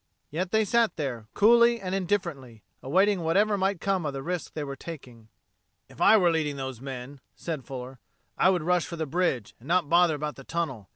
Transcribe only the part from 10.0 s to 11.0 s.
about the tunnel.